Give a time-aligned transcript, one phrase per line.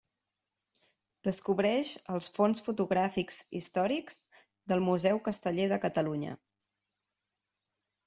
[1.27, 4.19] Descobreix els fons fotogràfics històrics
[4.75, 6.37] del Museu Casteller de Catalunya.